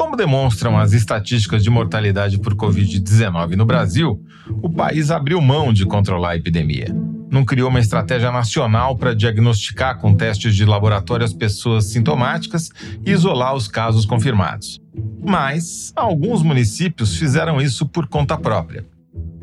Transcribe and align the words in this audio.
Como 0.00 0.16
demonstram 0.16 0.78
as 0.78 0.94
estatísticas 0.94 1.62
de 1.62 1.68
mortalidade 1.68 2.38
por 2.38 2.54
Covid-19 2.54 3.54
no 3.54 3.66
Brasil, 3.66 4.18
o 4.62 4.70
país 4.70 5.10
abriu 5.10 5.42
mão 5.42 5.74
de 5.74 5.84
controlar 5.84 6.30
a 6.30 6.36
epidemia. 6.36 6.86
Não 7.30 7.44
criou 7.44 7.68
uma 7.68 7.80
estratégia 7.80 8.32
nacional 8.32 8.96
para 8.96 9.14
diagnosticar 9.14 9.98
com 9.98 10.14
testes 10.14 10.56
de 10.56 10.64
laboratório 10.64 11.22
as 11.22 11.34
pessoas 11.34 11.84
sintomáticas 11.84 12.70
e 13.04 13.10
isolar 13.10 13.54
os 13.54 13.68
casos 13.68 14.06
confirmados. 14.06 14.80
Mas 15.22 15.92
alguns 15.94 16.42
municípios 16.42 17.18
fizeram 17.18 17.60
isso 17.60 17.86
por 17.86 18.08
conta 18.08 18.38
própria. 18.38 18.86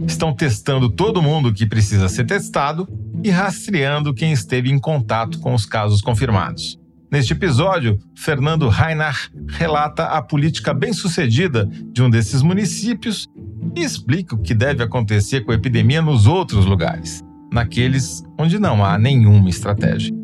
Estão 0.07 0.33
testando 0.33 0.89
todo 0.89 1.21
mundo 1.21 1.53
que 1.53 1.67
precisa 1.67 2.09
ser 2.09 2.25
testado 2.25 2.89
e 3.23 3.29
rastreando 3.29 4.11
quem 4.11 4.31
esteve 4.31 4.71
em 4.71 4.79
contato 4.79 5.37
com 5.37 5.53
os 5.53 5.67
casos 5.67 6.01
confirmados. 6.01 6.79
Neste 7.09 7.31
episódio, 7.31 7.97
Fernando 8.13 8.67
Reinach 8.67 9.29
relata 9.47 10.05
a 10.07 10.21
política 10.21 10.73
bem-sucedida 10.73 11.65
de 11.65 12.03
um 12.03 12.09
desses 12.09 12.41
municípios 12.41 13.27
e 13.75 13.81
explica 13.81 14.35
o 14.35 14.41
que 14.41 14.53
deve 14.53 14.83
acontecer 14.83 15.41
com 15.41 15.51
a 15.51 15.55
epidemia 15.55 16.01
nos 16.01 16.27
outros 16.27 16.65
lugares, 16.65 17.23
naqueles 17.51 18.23
onde 18.37 18.59
não 18.59 18.83
há 18.83 18.97
nenhuma 18.97 19.49
estratégia. 19.49 20.16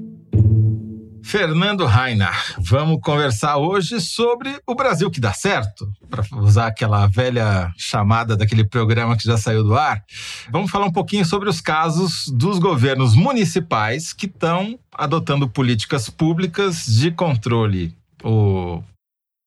Fernando 1.34 1.88
Reinach, 1.88 2.54
vamos 2.60 3.00
conversar 3.02 3.58
hoje 3.58 4.00
sobre 4.00 4.56
o 4.68 4.76
Brasil 4.76 5.10
que 5.10 5.20
dá 5.20 5.34
certo, 5.34 5.92
para 6.08 6.24
usar 6.38 6.68
aquela 6.68 7.08
velha 7.08 7.74
chamada 7.76 8.38
daquele 8.38 8.64
programa 8.64 9.18
que 9.18 9.24
já 9.24 9.36
saiu 9.36 9.64
do 9.64 9.76
ar. 9.76 10.04
Vamos 10.52 10.70
falar 10.70 10.86
um 10.86 10.92
pouquinho 10.92 11.26
sobre 11.26 11.50
os 11.50 11.60
casos 11.60 12.28
dos 12.28 12.60
governos 12.60 13.16
municipais 13.16 14.14
que 14.14 14.28
estão 14.28 14.78
adotando 14.94 15.50
políticas 15.50 16.08
públicas 16.08 16.86
de 16.86 17.10
controle 17.10 17.98
ou 18.22 18.84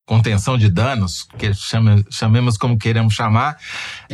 contenção 0.06 0.56
de 0.56 0.70
danos, 0.70 1.26
que 1.36 1.52
chame, 1.52 2.04
chamemos 2.08 2.56
como 2.56 2.78
queremos 2.78 3.12
chamar, 3.12 3.58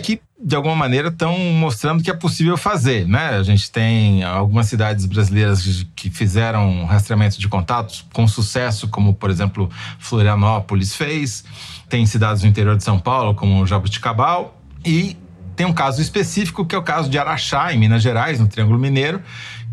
que 0.02 0.20
de 0.42 0.56
alguma 0.56 0.74
maneira 0.74 1.08
estão 1.08 1.38
mostrando 1.38 2.02
que 2.02 2.10
é 2.10 2.14
possível 2.14 2.56
fazer, 2.56 3.06
né? 3.06 3.36
A 3.36 3.42
gente 3.42 3.70
tem 3.70 4.24
algumas 4.24 4.66
cidades 4.66 5.04
brasileiras 5.04 5.86
que 5.94 6.10
fizeram 6.10 6.86
rastreamento 6.86 7.38
de 7.38 7.46
contatos 7.46 8.04
com 8.12 8.26
sucesso, 8.26 8.88
como 8.88 9.14
por 9.14 9.30
exemplo 9.30 9.70
Florianópolis 9.98 10.96
fez. 10.96 11.44
Tem 11.88 12.04
cidades 12.06 12.42
no 12.42 12.48
interior 12.48 12.77
de 12.77 12.82
São 12.82 12.98
Paulo, 12.98 13.34
como 13.34 13.64
Jabuticabal, 13.66 14.58
e 14.84 15.16
tem 15.54 15.66
um 15.66 15.72
caso 15.74 16.00
específico 16.00 16.64
que 16.64 16.74
é 16.74 16.78
o 16.78 16.82
caso 16.82 17.10
de 17.10 17.18
Araxá, 17.18 17.72
em 17.72 17.78
Minas 17.78 18.02
Gerais, 18.02 18.40
no 18.40 18.48
Triângulo 18.48 18.78
Mineiro, 18.78 19.22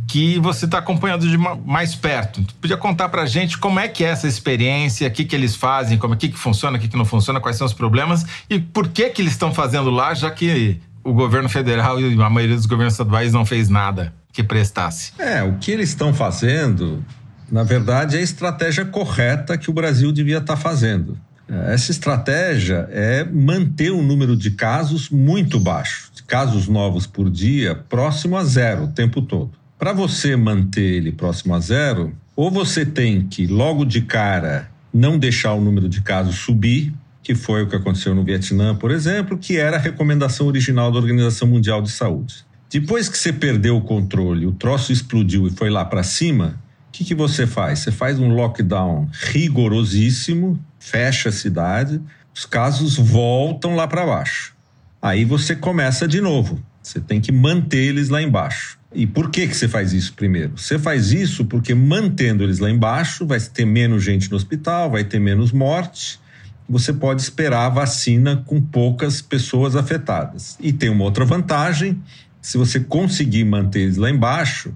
que 0.10 0.40
você 0.40 0.66
está 0.66 0.80
acompanhando 0.80 1.30
de 1.30 1.38
mais 1.38 1.94
perto. 1.94 2.44
Tu 2.44 2.56
podia 2.56 2.76
contar 2.76 3.10
para 3.10 3.22
a 3.22 3.26
gente 3.28 3.60
como 3.60 3.80
é 3.80 3.88
que 3.88 4.04
é 4.04 4.08
essa 4.08 4.28
experiência, 4.28 5.08
o 5.08 5.12
que, 5.12 5.24
que 5.24 5.36
eles 5.36 5.56
fazem, 5.56 6.00
como 6.00 6.16
é 6.16 6.18
que, 6.18 6.30
que 6.30 6.38
funciona, 6.38 6.78
o 6.78 6.82
que, 6.82 6.88
que 6.88 6.98
não 6.98 7.06
funciona, 7.06 7.40
quais 7.40 7.56
são 7.56 7.68
os 7.68 7.74
problemas 7.74 8.26
e 8.50 8.60
por 8.60 8.88
que, 8.88 9.08
que 9.12 9.22
eles 9.22 9.34
estão 9.34 9.54
fazendo 9.54 9.92
lá, 9.92 10.16
já 10.16 10.32
que 10.32 10.82
o 11.04 11.14
governo 11.14 11.48
federal 11.48 12.02
e 12.02 12.20
a 12.20 12.30
maioria 12.30 12.56
dos 12.56 12.66
governos 12.66 12.96
estaduais 12.96 13.32
não 13.32 13.46
fez 13.46 13.70
nada 13.70 14.12
que 14.34 14.44
prestasse. 14.44 15.14
É, 15.20 15.44
o 15.44 15.58
que 15.60 15.70
eles 15.70 15.90
estão 15.90 16.12
fazendo, 16.12 17.06
na 17.52 17.62
verdade, 17.62 18.18
é 18.18 18.20
a 18.20 18.24
estratégia 18.24 18.86
correta 18.86 19.60
que 19.60 19.70
o 19.70 19.74
Brasil 19.74 20.12
devia 20.12 20.40
estar 20.40 20.56
tá 20.56 20.60
fazendo. 20.60 21.20
Essa 21.68 21.92
estratégia 21.92 22.88
é 22.92 23.24
manter 23.24 23.92
o 23.92 24.02
número 24.02 24.36
de 24.36 24.52
casos 24.52 25.10
muito 25.10 25.60
baixo, 25.60 26.12
casos 26.26 26.68
novos 26.68 27.08
por 27.08 27.30
dia, 27.30 27.76
próximo 27.76 28.38
a 28.38 28.44
zero 28.44 28.86
o 28.86 28.88
tempo 28.88 29.22
todo. 29.22 29.59
Para 29.80 29.94
você 29.94 30.36
manter 30.36 30.82
ele 30.82 31.10
próximo 31.10 31.56
a 31.56 31.60
zero, 31.62 32.14
ou 32.36 32.52
você 32.52 32.86
tem 32.86 33.26
que, 33.26 33.48
logo 33.48 33.86
de 33.86 34.02
cara, 34.02 34.70
não 34.94 35.18
deixar 35.18 35.54
o 35.54 35.62
número 35.62 35.88
de 35.88 36.02
casos 36.02 36.36
subir, 36.36 36.94
que 37.24 37.34
foi 37.34 37.64
o 37.64 37.68
que 37.70 37.78
aconteceu 37.78 38.14
no 38.14 38.22
Vietnã, 38.22 38.76
por 38.76 38.92
exemplo, 38.92 39.38
que 39.38 39.56
era 39.56 39.78
a 39.78 39.80
recomendação 39.80 40.48
original 40.48 40.92
da 40.92 41.00
Organização 41.00 41.48
Mundial 41.48 41.82
de 41.82 41.92
Saúde. 41.92 42.46
Depois 42.70 43.08
que 43.08 43.18
você 43.18 43.32
perdeu 43.32 43.78
o 43.78 43.82
controle, 43.82 44.46
o 44.46 44.52
troço 44.52 44.92
explodiu 44.92 45.48
e 45.48 45.50
foi 45.50 45.70
lá 45.70 45.86
para 45.86 46.04
cima, 46.04 46.60
o 46.90 46.92
que, 46.92 47.06
que 47.06 47.16
você 47.16 47.48
faz? 47.48 47.80
Você 47.80 47.92
faz 47.92 48.20
um 48.20 48.34
lockdown 48.34 49.08
rigorosíssimo, 49.14 50.60
fecha 50.78 51.30
a 51.30 51.32
cidade, 51.32 52.02
os 52.36 52.46
casos 52.46 52.98
voltam 52.98 53.78
lá 53.78 53.88
para 53.88 54.06
baixo. 54.06 54.54
Aí 55.02 55.24
você 55.24 55.56
começa 55.56 56.06
de 56.06 56.20
novo. 56.20 56.62
Você 56.84 57.00
tem 57.00 57.22
que 57.22 57.32
manter 57.32 57.78
eles 57.78 58.10
lá 58.10 58.22
embaixo. 58.22 58.79
E 58.94 59.06
por 59.06 59.30
que, 59.30 59.48
que 59.48 59.56
você 59.56 59.68
faz 59.68 59.94
isso 59.94 60.14
primeiro? 60.14 60.58
Você 60.58 60.80
faz 60.80 61.12
isso 61.12 61.46
porque 61.46 61.76
mantendo 61.76 62.44
eles 62.44 62.58
lá 62.58 62.70
embaixo, 62.70 63.26
vai 63.26 63.40
ter 63.40 63.66
menos 63.66 64.04
gente 64.04 64.32
no 64.32 64.38
hospital, 64.38 64.90
vai 64.90 65.04
ter 65.04 65.20
menos 65.20 65.52
morte. 65.52 66.20
Você 66.68 66.92
pode 66.92 67.22
esperar 67.22 67.68
a 67.68 67.70
vacina 67.70 68.38
com 68.38 68.60
poucas 68.60 69.22
pessoas 69.22 69.76
afetadas. 69.76 70.58
E 70.60 70.74
tem 70.74 70.90
uma 70.90 71.04
outra 71.04 71.24
vantagem: 71.24 72.02
se 72.42 72.58
você 72.58 72.80
conseguir 72.80 73.44
manter 73.44 73.82
eles 73.82 73.98
lá 73.98 74.10
embaixo, 74.10 74.76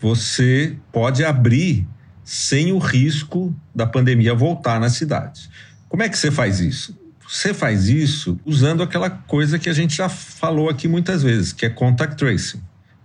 você 0.00 0.76
pode 0.92 1.24
abrir 1.24 1.86
sem 2.22 2.72
o 2.72 2.78
risco 2.78 3.54
da 3.74 3.86
pandemia 3.86 4.32
voltar 4.32 4.78
na 4.78 4.88
cidade. 4.88 5.50
Como 5.88 6.04
é 6.04 6.08
que 6.08 6.16
você 6.16 6.30
faz 6.30 6.60
isso? 6.60 6.96
Você 7.28 7.52
faz 7.52 7.88
isso 7.88 8.38
usando 8.44 8.82
aquela 8.82 9.10
coisa 9.10 9.58
que 9.58 9.68
a 9.68 9.72
gente 9.72 9.96
já 9.96 10.08
falou 10.08 10.68
aqui 10.68 10.86
muitas 10.86 11.22
vezes, 11.22 11.52
que 11.52 11.66
é 11.66 11.70
contact 11.70 12.16
tracing 12.16 12.60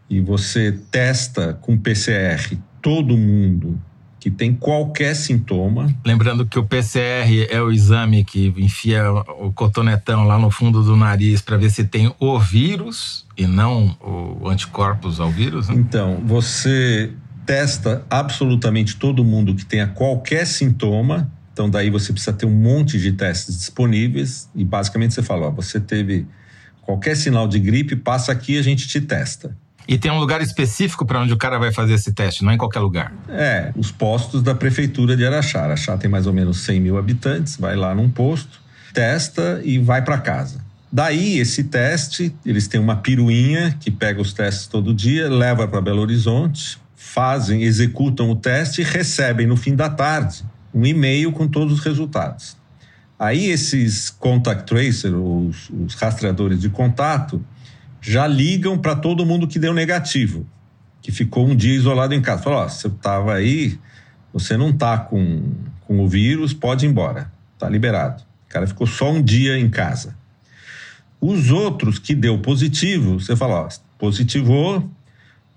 e 0.09 0.19
você 0.19 0.71
testa 0.91 1.53
com 1.61 1.77
PCR 1.77 2.57
todo 2.81 3.17
mundo 3.17 3.79
que 4.25 4.31
tem 4.31 4.55
qualquer 4.55 5.15
sintoma. 5.15 5.95
Lembrando 6.03 6.47
que 6.47 6.57
o 6.57 6.63
PCR 6.63 7.47
é 7.47 7.61
o 7.61 7.71
exame 7.71 8.23
que 8.23 8.51
enfia 8.57 9.03
o 9.39 9.53
cotonetão 9.53 10.23
lá 10.23 10.39
no 10.39 10.49
fundo 10.49 10.81
do 10.81 10.95
nariz 10.95 11.43
para 11.43 11.57
ver 11.57 11.69
se 11.69 11.83
tem 11.83 12.11
o 12.19 12.39
vírus 12.39 13.23
e 13.37 13.45
não 13.45 13.95
o 14.01 14.49
anticorpos 14.49 15.19
ao 15.19 15.29
vírus. 15.29 15.69
Né? 15.69 15.75
Então, 15.75 16.23
você 16.25 17.13
testa 17.45 18.03
absolutamente 18.09 18.95
todo 18.95 19.23
mundo 19.23 19.53
que 19.53 19.63
tenha 19.63 19.85
qualquer 19.85 20.47
sintoma. 20.47 21.31
Então, 21.53 21.69
daí 21.69 21.91
você 21.91 22.11
precisa 22.11 22.33
ter 22.33 22.47
um 22.47 22.55
monte 22.55 22.99
de 22.99 23.11
testes 23.11 23.55
disponíveis 23.59 24.49
e 24.55 24.65
basicamente 24.65 25.13
você 25.13 25.21
fala: 25.21 25.49
ó, 25.49 25.51
você 25.51 25.79
teve 25.79 26.25
qualquer 26.81 27.15
sinal 27.15 27.47
de 27.47 27.59
gripe, 27.59 27.95
passa 27.95 28.31
aqui 28.31 28.53
e 28.53 28.57
a 28.57 28.63
gente 28.63 28.87
te 28.87 28.99
testa. 28.99 29.55
E 29.87 29.97
tem 29.97 30.11
um 30.11 30.19
lugar 30.19 30.41
específico 30.41 31.05
para 31.05 31.19
onde 31.21 31.33
o 31.33 31.37
cara 31.37 31.59
vai 31.59 31.71
fazer 31.71 31.93
esse 31.93 32.11
teste, 32.11 32.43
não 32.43 32.51
é 32.51 32.55
em 32.55 32.57
qualquer 32.57 32.79
lugar. 32.79 33.13
É, 33.29 33.71
os 33.75 33.91
postos 33.91 34.41
da 34.41 34.55
prefeitura 34.55 35.15
de 35.15 35.25
Araxá. 35.25 35.63
Araxá 35.63 35.97
tem 35.97 36.09
mais 36.09 36.25
ou 36.25 36.33
menos 36.33 36.59
100 36.59 36.79
mil 36.79 36.97
habitantes, 36.97 37.57
vai 37.57 37.75
lá 37.75 37.93
num 37.93 38.09
posto, 38.09 38.59
testa 38.93 39.61
e 39.63 39.77
vai 39.77 40.01
para 40.03 40.17
casa. 40.17 40.63
Daí, 40.91 41.39
esse 41.39 41.65
teste, 41.65 42.33
eles 42.45 42.67
têm 42.67 42.79
uma 42.79 42.95
piruinha 42.95 43.75
que 43.79 43.91
pega 43.91 44.21
os 44.21 44.31
testes 44.31 44.65
todo 44.65 44.93
dia, 44.93 45.29
leva 45.29 45.67
para 45.67 45.81
Belo 45.81 46.01
Horizonte, 46.01 46.79
fazem, 46.95 47.63
executam 47.63 48.29
o 48.29 48.35
teste 48.35 48.81
e 48.81 48.83
recebem 48.83 49.45
no 49.45 49.57
fim 49.57 49.75
da 49.75 49.89
tarde 49.89 50.43
um 50.73 50.85
e-mail 50.85 51.31
com 51.31 51.47
todos 51.47 51.73
os 51.73 51.79
resultados. 51.79 52.57
Aí, 53.17 53.47
esses 53.47 54.09
contact 54.09 54.65
tracers, 54.65 55.13
os, 55.13 55.69
os 55.69 55.95
rastreadores 55.95 56.59
de 56.59 56.69
contato, 56.69 57.43
já 58.07 58.27
ligam 58.27 58.77
para 58.77 58.95
todo 58.95 59.25
mundo 59.25 59.47
que 59.47 59.57
deu 59.57 59.73
negativo, 59.73 60.45
que 61.01 61.11
ficou 61.11 61.47
um 61.47 61.55
dia 61.55 61.73
isolado 61.73 62.13
em 62.13 62.21
casa. 62.21 62.43
Falou: 62.43 62.59
ó, 62.59 62.69
você 62.69 62.87
estava 62.87 63.33
aí, 63.33 63.79
você 64.31 64.55
não 64.55 64.69
está 64.69 64.95
com, 64.95 65.41
com 65.81 65.99
o 65.99 66.07
vírus, 66.07 66.53
pode 66.53 66.85
ir 66.85 66.89
embora, 66.89 67.31
tá 67.57 67.67
liberado. 67.67 68.21
O 68.47 68.49
cara 68.49 68.67
ficou 68.67 68.85
só 68.85 69.11
um 69.11 69.23
dia 69.23 69.57
em 69.57 69.69
casa. 69.69 70.15
Os 71.19 71.49
outros 71.49 71.97
que 71.97 72.13
deu 72.13 72.37
positivo, 72.37 73.19
você 73.19 73.35
fala: 73.35 73.61
ó, 73.61 73.69
positivou, 73.97 74.87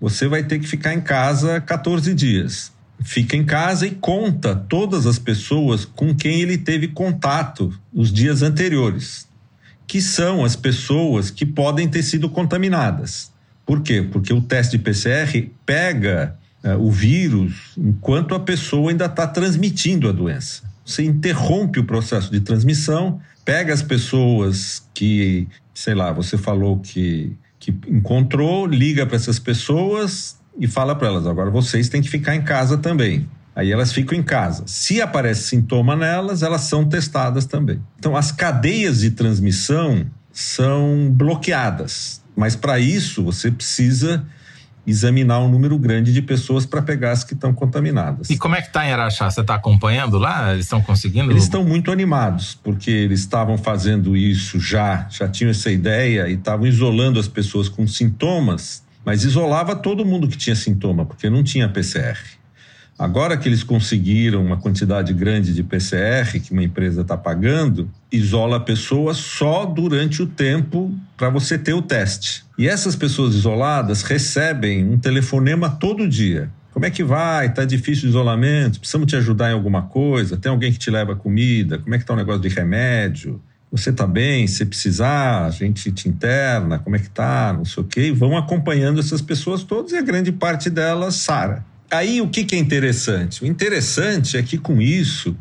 você 0.00 0.26
vai 0.26 0.42
ter 0.42 0.58
que 0.58 0.66
ficar 0.66 0.94
em 0.94 1.02
casa 1.02 1.60
14 1.60 2.14
dias. 2.14 2.72
Fica 3.04 3.36
em 3.36 3.44
casa 3.44 3.86
e 3.86 3.90
conta 3.90 4.56
todas 4.56 5.06
as 5.06 5.18
pessoas 5.18 5.84
com 5.84 6.14
quem 6.14 6.40
ele 6.40 6.56
teve 6.56 6.88
contato 6.88 7.78
nos 7.92 8.10
dias 8.10 8.42
anteriores 8.42 9.27
que 9.88 10.00
são 10.00 10.44
as 10.44 10.54
pessoas 10.54 11.30
que 11.30 11.44
podem 11.44 11.88
ter 11.88 12.04
sido 12.04 12.28
contaminadas. 12.28 13.32
Por 13.66 13.82
quê? 13.82 14.02
Porque 14.02 14.32
o 14.32 14.40
teste 14.40 14.76
de 14.76 14.84
PCR 14.84 15.50
pega 15.66 16.36
uh, 16.62 16.80
o 16.80 16.92
vírus 16.92 17.72
enquanto 17.76 18.34
a 18.34 18.40
pessoa 18.40 18.90
ainda 18.90 19.06
está 19.06 19.26
transmitindo 19.26 20.08
a 20.08 20.12
doença. 20.12 20.62
Você 20.84 21.02
interrompe 21.02 21.80
o 21.80 21.84
processo 21.84 22.30
de 22.30 22.40
transmissão, 22.40 23.20
pega 23.44 23.74
as 23.74 23.82
pessoas 23.82 24.86
que, 24.94 25.48
sei 25.74 25.94
lá, 25.94 26.12
você 26.12 26.38
falou 26.38 26.78
que 26.78 27.36
que 27.58 27.74
encontrou, 27.88 28.66
liga 28.66 29.04
para 29.04 29.16
essas 29.16 29.38
pessoas 29.38 30.38
e 30.58 30.66
fala 30.66 30.94
para 30.94 31.08
elas: 31.08 31.26
agora 31.26 31.50
vocês 31.50 31.88
têm 31.88 32.00
que 32.00 32.08
ficar 32.08 32.34
em 32.34 32.42
casa 32.42 32.78
também. 32.78 33.28
Aí 33.58 33.72
elas 33.72 33.92
ficam 33.92 34.16
em 34.16 34.22
casa. 34.22 34.62
Se 34.66 35.02
aparece 35.02 35.48
sintoma 35.48 35.96
nelas, 35.96 36.44
elas 36.44 36.60
são 36.60 36.84
testadas 36.84 37.44
também. 37.44 37.82
Então, 37.98 38.16
as 38.16 38.30
cadeias 38.30 39.00
de 39.00 39.10
transmissão 39.10 40.06
são 40.30 41.10
bloqueadas. 41.10 42.22
Mas 42.36 42.54
para 42.54 42.78
isso, 42.78 43.24
você 43.24 43.50
precisa 43.50 44.24
examinar 44.86 45.40
um 45.40 45.48
número 45.48 45.76
grande 45.76 46.12
de 46.12 46.22
pessoas 46.22 46.64
para 46.64 46.80
pegar 46.80 47.10
as 47.10 47.24
que 47.24 47.34
estão 47.34 47.52
contaminadas. 47.52 48.30
E 48.30 48.38
como 48.38 48.54
é 48.54 48.60
que 48.60 48.68
está 48.68 48.86
em 48.86 48.92
Araxá? 48.92 49.28
Você 49.28 49.40
está 49.40 49.56
acompanhando 49.56 50.18
lá? 50.18 50.52
Eles 50.52 50.66
estão 50.66 50.80
conseguindo? 50.80 51.32
Eles 51.32 51.42
estão 51.42 51.64
muito 51.64 51.90
animados, 51.90 52.54
porque 52.62 52.92
eles 52.92 53.18
estavam 53.18 53.58
fazendo 53.58 54.16
isso 54.16 54.60
já, 54.60 55.08
já 55.10 55.26
tinham 55.26 55.50
essa 55.50 55.68
ideia 55.68 56.28
e 56.28 56.34
estavam 56.34 56.64
isolando 56.64 57.18
as 57.18 57.26
pessoas 57.26 57.68
com 57.68 57.88
sintomas, 57.88 58.84
mas 59.04 59.24
isolava 59.24 59.74
todo 59.74 60.06
mundo 60.06 60.28
que 60.28 60.36
tinha 60.36 60.54
sintoma, 60.54 61.04
porque 61.04 61.28
não 61.28 61.42
tinha 61.42 61.68
PCR. 61.68 62.37
Agora 62.98 63.36
que 63.36 63.48
eles 63.48 63.62
conseguiram 63.62 64.44
uma 64.44 64.56
quantidade 64.56 65.14
grande 65.14 65.54
de 65.54 65.62
PCR 65.62 66.40
que 66.40 66.52
uma 66.52 66.64
empresa 66.64 67.02
está 67.02 67.16
pagando, 67.16 67.88
isola 68.10 68.56
a 68.56 68.60
pessoa 68.60 69.14
só 69.14 69.64
durante 69.64 70.20
o 70.20 70.26
tempo 70.26 70.92
para 71.16 71.30
você 71.30 71.56
ter 71.56 71.74
o 71.74 71.80
teste. 71.80 72.44
E 72.58 72.66
essas 72.66 72.96
pessoas 72.96 73.36
isoladas 73.36 74.02
recebem 74.02 74.84
um 74.84 74.98
telefonema 74.98 75.70
todo 75.70 76.08
dia. 76.08 76.50
Como 76.72 76.86
é 76.86 76.90
que 76.90 77.04
vai? 77.04 77.46
Está 77.46 77.64
difícil 77.64 78.06
o 78.06 78.08
isolamento? 78.08 78.80
Precisamos 78.80 79.06
te 79.06 79.14
ajudar 79.14 79.50
em 79.50 79.54
alguma 79.54 79.82
coisa? 79.82 80.36
Tem 80.36 80.50
alguém 80.50 80.72
que 80.72 80.78
te 80.78 80.90
leva 80.90 81.14
comida? 81.14 81.78
Como 81.78 81.94
é 81.94 81.98
que 81.98 82.02
está 82.02 82.14
o 82.14 82.16
negócio 82.16 82.42
de 82.42 82.48
remédio? 82.48 83.40
Você 83.70 83.90
está 83.90 84.08
bem? 84.08 84.46
Se 84.48 84.64
precisar, 84.64 85.44
a 85.44 85.50
gente 85.50 85.92
te 85.92 86.08
interna, 86.08 86.80
como 86.80 86.96
é 86.96 86.98
que 86.98 87.06
está? 87.06 87.52
Não 87.52 87.64
sei 87.64 87.82
o 87.82 87.86
quê. 87.86 88.00
E 88.06 88.12
vão 88.12 88.36
acompanhando 88.36 88.98
essas 88.98 89.22
pessoas 89.22 89.62
todas 89.62 89.92
e 89.92 89.96
a 89.96 90.02
grande 90.02 90.32
parte 90.32 90.68
delas 90.68 91.14
sara. 91.14 91.64
Aí 91.90 92.20
o 92.20 92.28
que, 92.28 92.44
que 92.44 92.54
é 92.54 92.58
interessante? 92.58 93.42
O 93.42 93.46
interessante 93.46 94.36
é 94.36 94.42
que 94.42 94.58
com 94.58 94.80
isso 94.80 95.36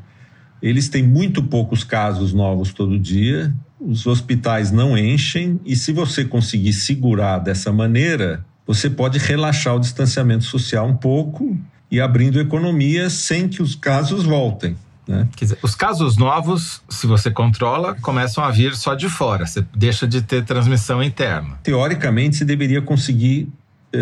eles 0.61 0.89
têm 0.89 1.03
muito 1.03 1.44
poucos 1.44 1.83
casos 1.83 2.33
novos 2.33 2.73
todo 2.73 2.97
dia, 2.97 3.53
os 3.79 4.07
hospitais 4.07 4.71
não 4.71 4.97
enchem 4.97 5.59
e 5.65 5.75
se 5.75 5.91
você 5.91 6.25
conseguir 6.25 6.73
segurar 6.73 7.39
dessa 7.39 7.71
maneira, 7.71 8.44
você 8.65 8.89
pode 8.89 9.19
relaxar 9.19 9.75
o 9.75 9.79
distanciamento 9.79 10.45
social 10.45 10.88
um 10.88 10.95
pouco 10.95 11.57
e 11.91 12.01
abrindo 12.01 12.39
economia 12.39 13.09
sem 13.09 13.47
que 13.47 13.61
os 13.61 13.75
casos 13.75 14.23
voltem. 14.23 14.75
Né? 15.07 15.27
Quer 15.35 15.45
dizer, 15.45 15.59
os 15.61 15.73
casos 15.73 16.17
novos, 16.17 16.81
se 16.89 17.07
você 17.07 17.31
controla, 17.31 17.95
começam 18.01 18.44
a 18.44 18.51
vir 18.51 18.75
só 18.75 18.94
de 18.94 19.07
fora, 19.07 19.45
você 19.45 19.65
deixa 19.73 20.05
de 20.05 20.21
ter 20.21 20.44
transmissão 20.44 21.01
interna. 21.01 21.57
Teoricamente, 21.63 22.35
você 22.35 22.45
deveria 22.45 22.81
conseguir 22.81 23.47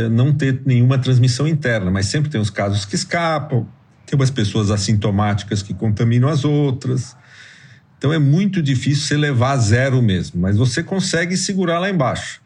não 0.10 0.34
ter 0.34 0.62
nenhuma 0.66 0.98
transmissão 0.98 1.48
interna, 1.48 1.92
mas 1.92 2.08
sempre 2.08 2.30
tem 2.30 2.42
os 2.42 2.50
casos 2.50 2.86
que 2.86 2.96
escapam, 2.96 3.68
tem 4.06 4.18
umas 4.18 4.32
pessoas 4.32 4.72
assintomáticas 4.72 5.62
que 5.62 5.74
contaminam 5.74 6.30
as 6.30 6.44
outras. 6.44 7.16
Então 7.98 8.12
é 8.14 8.20
muito 8.20 8.62
difícil 8.62 9.04
você 9.04 9.18
levar 9.18 9.52
a 9.52 9.58
zero 9.58 10.02
mesmo, 10.02 10.40
mas 10.42 10.58
você 10.58 10.84
consegue 10.84 11.38
segurar 11.38 11.80
lá 11.80 11.90
embaixo. 11.90 12.42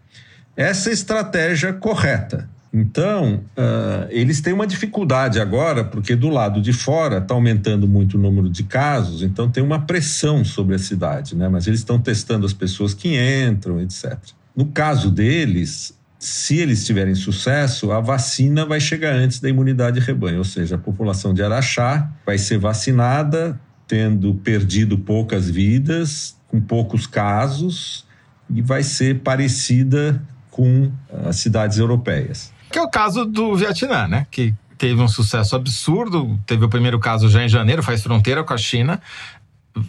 Essa 0.56 0.90
é 0.90 0.92
a 0.92 0.94
estratégia 0.94 1.74
correta. 1.74 2.50
Então, 2.72 3.42
uh, 3.58 4.08
eles 4.10 4.42
têm 4.42 4.54
uma 4.54 4.68
dificuldade 4.68 5.40
agora, 5.40 5.84
porque 5.84 6.16
do 6.16 6.30
lado 6.30 6.62
de 6.62 6.72
fora 6.72 7.18
está 7.18 7.34
aumentando 7.34 7.88
muito 7.88 8.16
o 8.16 8.22
número 8.22 8.48
de 8.48 8.64
casos, 8.64 9.24
então 9.24 9.50
tem 9.50 9.64
uma 9.64 9.82
pressão 9.88 10.46
sobre 10.46 10.76
a 10.76 10.80
cidade, 10.80 11.36
né? 11.36 11.50
Mas 11.50 11.66
eles 11.66 11.80
estão 11.80 12.00
testando 12.00 12.46
as 12.46 12.54
pessoas 12.54 12.94
que 12.94 13.18
entram, 13.18 13.82
etc. 13.82 14.18
No 14.56 14.68
caso 14.68 15.10
deles, 15.10 15.98
se 16.20 16.58
eles 16.58 16.86
tiverem 16.86 17.16
sucesso, 17.16 17.94
a 17.94 18.02
vacina 18.02 18.66
vai 18.66 18.82
chegar 18.82 19.16
antes 19.16 19.40
da 19.40 19.48
imunidade 19.48 20.02
rebanho, 20.02 20.40
ou 20.40 20.44
seja, 20.44 20.76
a 20.76 20.78
população 20.78 21.34
de 21.34 21.42
Araxá 21.42 22.12
vai 22.26 22.38
ser 22.38 22.58
vacinada, 22.58 23.60
tendo 23.88 24.36
perdido 24.36 24.98
poucas 24.98 25.50
vidas, 25.50 26.38
com 26.50 26.60
poucos 26.60 27.08
casos, 27.08 28.06
e 28.50 28.62
vai 28.62 28.84
ser 28.84 29.22
parecida 29.22 30.22
com 30.52 30.92
as 31.26 31.38
cidades 31.38 31.78
europeias. 31.78 32.52
Que 32.70 32.78
é 32.78 32.82
o 32.82 32.90
caso 32.90 33.24
do 33.24 33.56
Vietnã, 33.56 34.06
né? 34.06 34.28
Que 34.30 34.54
teve 34.78 35.02
um 35.02 35.08
sucesso 35.08 35.56
absurdo. 35.56 36.38
Teve 36.46 36.66
o 36.66 36.70
primeiro 36.70 37.00
caso 37.00 37.30
já 37.30 37.44
em 37.44 37.50
janeiro, 37.50 37.82
faz 37.82 38.04
fronteira 38.04 38.44
com 38.44 38.54
a 38.54 38.58
China 38.58 39.02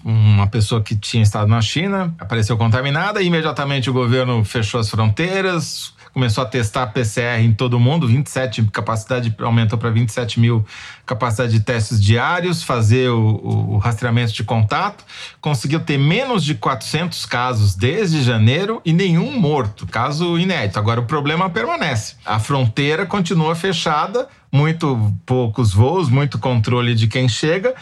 uma 0.04 0.46
pessoa 0.46 0.82
que 0.82 0.94
tinha 0.94 1.22
estado 1.22 1.48
na 1.48 1.60
China 1.60 2.14
apareceu 2.18 2.56
contaminada, 2.56 3.22
e 3.22 3.26
imediatamente 3.26 3.90
o 3.90 3.92
governo 3.92 4.44
fechou 4.44 4.80
as 4.80 4.88
fronteiras, 4.88 5.92
começou 6.12 6.42
a 6.42 6.46
testar 6.46 6.88
PCR 6.88 7.40
em 7.40 7.52
todo 7.52 7.78
mundo, 7.78 8.06
27 8.06 8.64
capacidade 8.72 9.34
aumentou 9.38 9.78
para 9.78 9.90
27 9.90 10.40
mil 10.40 10.64
capacidade 11.06 11.52
de 11.52 11.60
testes 11.60 12.02
diários, 12.02 12.62
fazer 12.62 13.10
o, 13.10 13.74
o, 13.74 13.78
rastreamento 13.78 14.32
de 14.32 14.44
contato, 14.44 15.04
conseguiu 15.40 15.80
ter 15.80 15.98
menos 15.98 16.44
de 16.44 16.54
400 16.54 17.26
casos 17.26 17.74
desde 17.74 18.22
janeiro 18.22 18.80
e 18.84 18.92
nenhum 18.92 19.38
morto, 19.38 19.86
caso 19.86 20.38
inédito. 20.38 20.78
Agora 20.78 21.00
o 21.00 21.06
problema 21.06 21.50
permanece, 21.50 22.16
a 22.24 22.38
fronteira 22.38 23.06
continua 23.06 23.54
fechada, 23.54 24.28
muito 24.52 25.12
poucos 25.24 25.72
voos, 25.72 26.08
muito 26.08 26.38
controle 26.38 26.94
de 26.94 27.06
quem 27.06 27.28
chega 27.28 27.74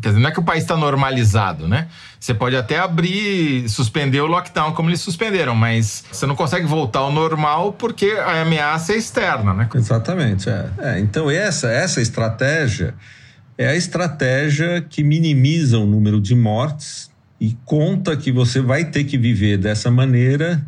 Quer 0.00 0.08
dizer, 0.08 0.20
não 0.20 0.28
é 0.28 0.32
que 0.32 0.40
o 0.40 0.42
país 0.42 0.62
está 0.62 0.76
normalizado, 0.76 1.68
né? 1.68 1.88
Você 2.18 2.34
pode 2.34 2.56
até 2.56 2.78
abrir, 2.78 3.68
suspender 3.68 4.20
o 4.20 4.26
lockdown 4.26 4.72
como 4.72 4.90
eles 4.90 5.00
suspenderam, 5.00 5.54
mas 5.54 6.04
você 6.10 6.26
não 6.26 6.34
consegue 6.34 6.66
voltar 6.66 7.00
ao 7.00 7.12
normal 7.12 7.72
porque 7.72 8.06
a 8.06 8.42
ameaça 8.42 8.92
é 8.92 8.96
externa, 8.96 9.52
né? 9.54 9.68
Exatamente. 9.74 10.48
É. 10.48 10.70
é 10.78 11.00
então, 11.00 11.30
essa, 11.30 11.68
essa 11.68 12.00
estratégia 12.00 12.94
é 13.56 13.68
a 13.68 13.76
estratégia 13.76 14.80
que 14.82 15.04
minimiza 15.04 15.78
o 15.78 15.86
número 15.86 16.20
de 16.20 16.34
mortes 16.34 17.10
e 17.40 17.56
conta 17.64 18.16
que 18.16 18.32
você 18.32 18.60
vai 18.60 18.84
ter 18.84 19.04
que 19.04 19.18
viver 19.18 19.58
dessa 19.58 19.90
maneira 19.90 20.64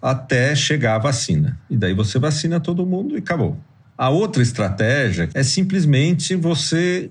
até 0.00 0.54
chegar 0.54 0.94
a 0.94 0.98
vacina. 0.98 1.58
E 1.68 1.76
daí 1.76 1.92
você 1.92 2.18
vacina 2.18 2.58
todo 2.58 2.86
mundo 2.86 3.14
e 3.14 3.18
acabou. 3.18 3.58
A 3.96 4.08
outra 4.08 4.42
estratégia 4.42 5.28
é 5.34 5.42
simplesmente 5.42 6.34
você 6.34 7.10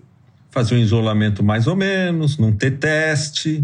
fazer 0.52 0.76
um 0.76 0.80
isolamento 0.80 1.44
mais 1.44 1.68
ou 1.68 1.76
menos, 1.76 2.38
não 2.38 2.52
ter 2.52 2.78
teste, 2.78 3.64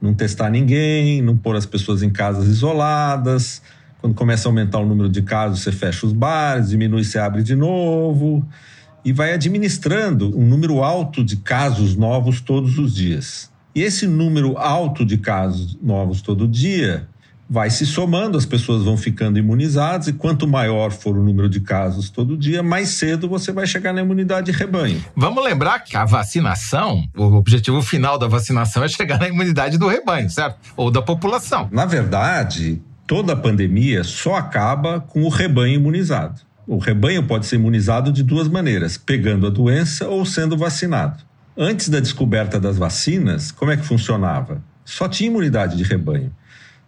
não 0.00 0.14
testar 0.14 0.50
ninguém, 0.50 1.22
não 1.22 1.36
pôr 1.36 1.56
as 1.56 1.66
pessoas 1.66 2.02
em 2.02 2.10
casas 2.10 2.48
isoladas. 2.48 3.62
Quando 4.00 4.14
começa 4.14 4.48
a 4.48 4.50
aumentar 4.50 4.78
o 4.78 4.86
número 4.86 5.08
de 5.08 5.22
casos, 5.22 5.60
você 5.60 5.72
fecha 5.72 6.06
os 6.06 6.12
bares, 6.12 6.70
diminui, 6.70 7.04
você 7.04 7.18
abre 7.18 7.42
de 7.42 7.56
novo 7.56 8.46
e 9.04 9.12
vai 9.12 9.32
administrando 9.32 10.36
um 10.38 10.46
número 10.46 10.82
alto 10.82 11.24
de 11.24 11.36
casos 11.36 11.96
novos 11.96 12.40
todos 12.40 12.78
os 12.78 12.94
dias. 12.94 13.50
E 13.74 13.82
esse 13.82 14.06
número 14.06 14.56
alto 14.58 15.04
de 15.04 15.18
casos 15.18 15.78
novos 15.82 16.20
todo 16.20 16.48
dia 16.48 17.08
vai 17.48 17.70
se 17.70 17.86
somando, 17.86 18.36
as 18.36 18.44
pessoas 18.44 18.84
vão 18.84 18.96
ficando 18.96 19.38
imunizadas, 19.38 20.08
e 20.08 20.12
quanto 20.12 20.46
maior 20.46 20.90
for 20.90 21.16
o 21.16 21.22
número 21.22 21.48
de 21.48 21.60
casos 21.60 22.10
todo 22.10 22.36
dia, 22.36 22.62
mais 22.62 22.90
cedo 22.90 23.28
você 23.28 23.52
vai 23.52 23.66
chegar 23.66 23.92
na 23.92 24.02
imunidade 24.02 24.52
de 24.52 24.58
rebanho. 24.58 25.02
Vamos 25.16 25.42
lembrar 25.42 25.80
que 25.80 25.96
a 25.96 26.04
vacinação, 26.04 27.04
o 27.16 27.24
objetivo 27.36 27.80
final 27.80 28.18
da 28.18 28.26
vacinação 28.26 28.84
é 28.84 28.88
chegar 28.88 29.18
na 29.18 29.28
imunidade 29.28 29.78
do 29.78 29.88
rebanho, 29.88 30.28
certo? 30.28 30.58
Ou 30.76 30.90
da 30.90 31.00
população. 31.00 31.68
Na 31.72 31.86
verdade, 31.86 32.82
toda 33.06 33.32
a 33.32 33.36
pandemia 33.36 34.04
só 34.04 34.34
acaba 34.34 35.00
com 35.00 35.22
o 35.22 35.28
rebanho 35.28 35.74
imunizado. 35.74 36.42
O 36.66 36.76
rebanho 36.76 37.22
pode 37.22 37.46
ser 37.46 37.56
imunizado 37.56 38.12
de 38.12 38.22
duas 38.22 38.46
maneiras: 38.46 38.98
pegando 38.98 39.46
a 39.46 39.50
doença 39.50 40.06
ou 40.06 40.26
sendo 40.26 40.56
vacinado. 40.56 41.22
Antes 41.56 41.88
da 41.88 41.98
descoberta 41.98 42.60
das 42.60 42.76
vacinas, 42.76 43.50
como 43.50 43.70
é 43.70 43.76
que 43.76 43.84
funcionava? 43.84 44.62
Só 44.84 45.08
tinha 45.08 45.28
imunidade 45.28 45.76
de 45.76 45.82
rebanho. 45.82 46.30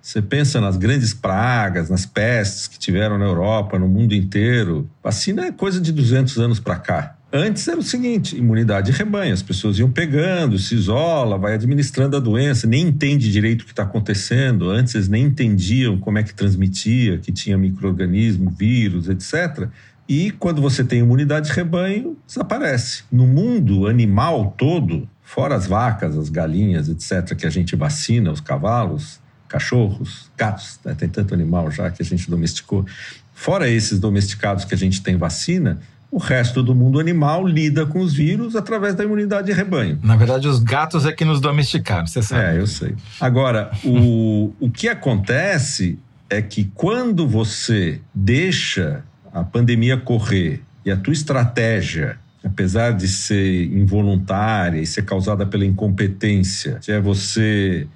Você 0.02 0.22
pensa 0.22 0.60
nas 0.60 0.76
grandes 0.76 1.12
pragas, 1.12 1.90
nas 1.90 2.06
pestes 2.06 2.66
que 2.66 2.78
tiveram 2.78 3.18
na 3.18 3.26
Europa, 3.26 3.78
no 3.78 3.86
mundo 3.86 4.14
inteiro. 4.14 4.88
Vacina 5.02 5.44
é 5.44 5.52
coisa 5.52 5.80
de 5.80 5.92
200 5.92 6.38
anos 6.38 6.58
para 6.58 6.76
cá. 6.76 7.16
Antes 7.32 7.68
era 7.68 7.78
o 7.78 7.82
seguinte: 7.82 8.36
imunidade 8.36 8.90
de 8.90 8.96
rebanho. 8.96 9.32
As 9.32 9.42
pessoas 9.42 9.78
iam 9.78 9.90
pegando, 9.90 10.58
se 10.58 10.74
isola, 10.74 11.38
vai 11.38 11.54
administrando 11.54 12.16
a 12.16 12.20
doença, 12.20 12.66
nem 12.66 12.88
entende 12.88 13.30
direito 13.30 13.62
o 13.62 13.64
que 13.64 13.72
está 13.72 13.84
acontecendo. 13.84 14.70
Antes 14.70 14.94
eles 14.94 15.08
nem 15.08 15.24
entendiam 15.24 15.98
como 15.98 16.18
é 16.18 16.22
que 16.22 16.34
transmitia, 16.34 17.18
que 17.18 17.30
tinha 17.30 17.56
microorganismo, 17.56 18.50
vírus, 18.50 19.08
etc. 19.08 19.68
E 20.08 20.32
quando 20.32 20.60
você 20.60 20.82
tem 20.82 21.00
imunidade 21.00 21.48
de 21.48 21.52
rebanho, 21.52 22.16
desaparece. 22.26 23.04
No 23.12 23.28
mundo 23.28 23.86
animal 23.86 24.52
todo, 24.58 25.08
fora 25.22 25.54
as 25.54 25.68
vacas, 25.68 26.18
as 26.18 26.28
galinhas, 26.28 26.88
etc., 26.88 27.36
que 27.36 27.46
a 27.46 27.50
gente 27.50 27.76
vacina, 27.76 28.32
os 28.32 28.40
cavalos, 28.40 29.20
cachorros, 29.50 30.30
gatos, 30.38 30.78
né? 30.84 30.94
tem 30.94 31.08
tanto 31.08 31.34
animal 31.34 31.70
já 31.70 31.90
que 31.90 32.00
a 32.00 32.04
gente 32.04 32.30
domesticou. 32.30 32.86
Fora 33.34 33.68
esses 33.68 33.98
domesticados 33.98 34.64
que 34.64 34.74
a 34.74 34.78
gente 34.78 35.02
tem 35.02 35.16
vacina, 35.16 35.80
o 36.10 36.18
resto 36.18 36.62
do 36.62 36.74
mundo 36.74 37.00
animal 37.00 37.46
lida 37.46 37.84
com 37.84 38.00
os 38.00 38.14
vírus 38.14 38.54
através 38.54 38.94
da 38.94 39.04
imunidade 39.04 39.48
de 39.48 39.52
rebanho. 39.52 39.98
Na 40.02 40.16
verdade, 40.16 40.46
os 40.46 40.60
gatos 40.60 41.04
é 41.04 41.12
que 41.12 41.24
nos 41.24 41.40
domesticaram, 41.40 42.06
você 42.06 42.22
sabe. 42.22 42.56
É, 42.56 42.60
eu 42.60 42.66
sei. 42.66 42.94
Agora, 43.20 43.70
o, 43.84 44.52
o 44.60 44.70
que 44.70 44.88
acontece 44.88 45.98
é 46.28 46.40
que 46.40 46.70
quando 46.74 47.26
você 47.26 48.00
deixa 48.14 49.02
a 49.32 49.42
pandemia 49.42 49.96
correr 49.96 50.62
e 50.84 50.90
a 50.90 50.96
tua 50.96 51.12
estratégia, 51.12 52.18
apesar 52.44 52.92
de 52.92 53.08
ser 53.08 53.64
involuntária 53.64 54.80
e 54.80 54.86
ser 54.86 55.04
causada 55.04 55.44
pela 55.44 55.64
incompetência, 55.64 56.78
é 56.88 57.00
você 57.00 57.86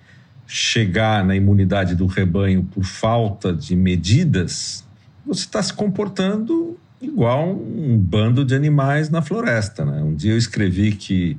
chegar 0.47 1.25
na 1.25 1.35
imunidade 1.35 1.95
do 1.95 2.07
rebanho 2.07 2.65
por 2.65 2.85
falta 2.85 3.53
de 3.53 3.75
medidas, 3.75 4.85
você 5.27 5.41
está 5.41 5.63
se 5.63 5.73
comportando 5.73 6.79
igual 7.01 7.51
um 7.51 7.99
bando 7.99 8.45
de 8.45 8.55
animais 8.55 9.11
na 9.11 9.23
floresta. 9.23 9.85
Né? 9.85 10.03
Um 10.03 10.15
dia 10.15 10.33
eu 10.33 10.39
escrevi 10.39 10.93
que 10.93 11.37